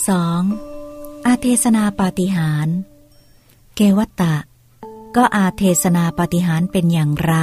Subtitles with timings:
[0.00, 1.26] 2.
[1.26, 2.68] อาเทศนาปาฏิหาร
[3.74, 4.36] เกวัตตะ
[5.16, 7.34] ก็อาเทศนาปาฏิหารเป็นอย่างไร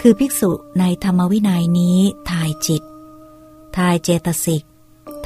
[0.00, 1.98] คือภิกษุในธรรมวินัยนี้
[2.30, 2.82] ทายจิต
[3.76, 4.64] ทายเจตสิก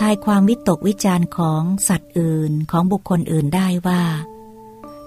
[0.01, 4.03] ทายความวิตกวิจารของสัตว์อื่นของบุคคลอื่นได้ว่า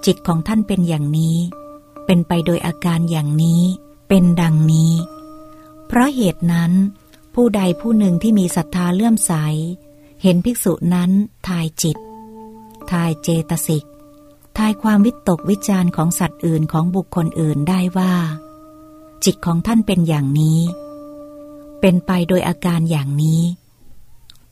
[0.04, 1.38] จิตของท่านเป็นอย่างนี้
[2.06, 3.62] เป็นไปโดยอาการอย่างนี้
[4.08, 4.92] เป็นดังนี้
[5.86, 6.72] เพราะเหตุนั้น
[7.34, 9.32] ผู้ใดผู้หนึ่งที่มีศรัทธาเลื่อมใส
[10.22, 11.10] เห็นภิกษุนั้น
[11.48, 11.96] ทายจิต
[12.90, 13.84] ทายเจตสิก
[14.58, 18.14] ทายความวิตกวิจารของสัตว์อื่นของบุคคลอื่นได้ว่า
[19.24, 20.60] จิตของท่านเป็นอย่างนี้
[21.80, 23.42] เป็นไปโดยอาการอย่างนี้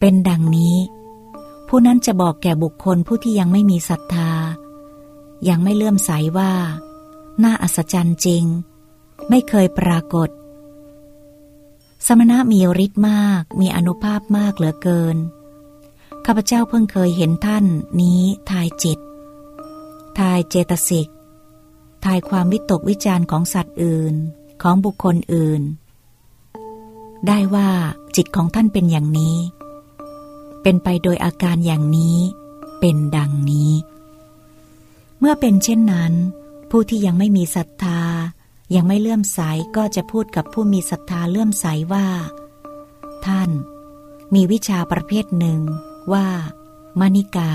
[0.00, 0.76] เป็นดังนี้
[1.68, 4.32] ผู้นั้นจะบอกแก่บุคคลผู้ที่ยังไม่มีศรัทธา
[5.48, 6.52] ยังไม่เลื่อมใสว่า
[7.42, 8.44] น่าอัศจรรย์จริง
[9.28, 10.30] ไม่เคยปรากฏ
[12.06, 15.18] สมณะมีฤทธิ์มาก มีอนุภาพมากเหลือเกิน
[16.32, 17.64] ข้าพเจ้าเพิ่งเคยเห็นท่าน
[18.00, 18.98] นี้ทายจิต
[20.18, 21.08] ทายเจตสิก
[22.04, 24.14] ทายความวิตกวิจารของสัตว์อื่น
[24.62, 25.62] ของบุคคลอื่น
[27.26, 27.70] ได้ว่า
[28.16, 29.36] จิตของท่านเป็นอย่างนี้
[30.62, 32.18] เป็นไปโดยอาการอย่างนี้
[32.80, 33.72] เป็นดังนี้
[35.18, 36.12] เมื่อเป็นเช่นนั้น
[36.70, 38.00] ผู้ที่ยังไม่มีศรัทธา
[38.74, 39.40] ยังไม่เลื่อมใส
[39.76, 42.06] ก็จะพูดกับผู้มีศรัทธาเลื่อมใสว่า
[43.26, 43.50] ท่าน
[44.34, 45.62] มีวิชาประเภทหนึ่ง
[46.12, 46.26] ว่า
[47.00, 47.52] มณิกา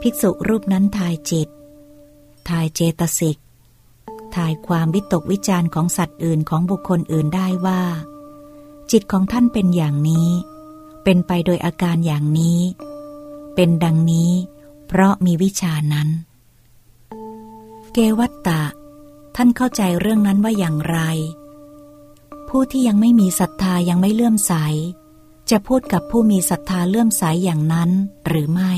[0.00, 1.48] ภิกษุรูปนั้นทายจิต
[2.48, 3.38] ทายเจตสิก
[4.34, 7.82] ทายความวิตกวิจารของสัตว์อื่นของบุคคลอื่นได้ว่า
[8.90, 10.28] จิตของท่านเป็นอย่างนี้
[11.04, 12.60] เป็นไปโดยอาการอย่างนี้
[13.54, 14.30] เป็นดังนี้
[14.86, 16.08] เพราะมีวิชานั้น
[17.92, 18.62] เกวัตตะ
[19.36, 20.98] ท่านเข้าใจเรื่องนั้นว่าอย่างไร
[22.48, 24.52] ผู้ที่ยังไม่มีศรัทธายังไม่เลื่อมใส
[25.50, 27.90] จะพูดกับผู้มีศรัทธาเลื่อมใสยอย่างนั้น
[28.26, 28.72] หรือไม่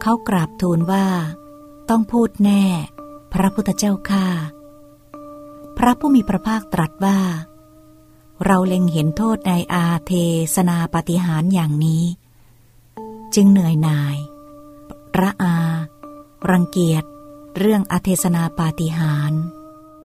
[0.00, 1.06] เขากราบทูลว่า
[1.90, 2.64] ต้องพูดแน่
[3.32, 4.26] พระพุทธเจ้าข้า
[5.76, 7.18] พระผู้มีพระภาคตรัสว่า
[8.44, 10.12] เราเล็งเห็นโทษในอาเท
[10.54, 12.04] ศนาปฏิหารอย่างนี้
[13.34, 14.16] จึงเหนื่อยหน่าย
[15.20, 15.56] ระอา
[16.50, 17.04] รังเกียจ
[17.58, 19.32] เรื่องอาเทศนาปาฏิหาร